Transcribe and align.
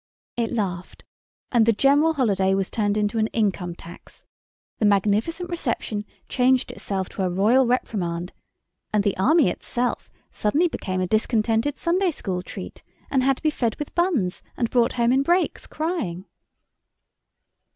It 0.35 0.51
laughed, 0.51 1.03
and 1.51 1.67
the 1.67 1.71
general 1.73 2.13
holiday 2.15 2.55
was 2.55 2.71
turned 2.71 2.97
into 2.97 3.19
an 3.19 3.27
income 3.27 3.75
tax; 3.75 4.25
the 4.79 4.83
magnificent 4.85 5.47
reception 5.51 6.05
changed 6.27 6.71
itself 6.71 7.07
to 7.09 7.21
a 7.21 7.29
royal 7.29 7.67
reprimand, 7.67 8.33
and 8.91 9.03
the 9.03 9.15
Army 9.17 9.49
itself 9.51 10.09
suddenly 10.31 10.67
became 10.67 11.01
a 11.01 11.07
discontented 11.07 11.77
Sunday 11.77 12.09
school 12.09 12.41
treat, 12.41 12.81
and 13.11 13.21
had 13.21 13.37
to 13.37 13.43
be 13.43 13.51
fed 13.51 13.75
with 13.77 13.93
buns 13.93 14.41
and 14.57 14.71
brought 14.71 14.93
home 14.93 15.11
in 15.11 15.21
brakes, 15.21 15.67
crying. 15.67 16.25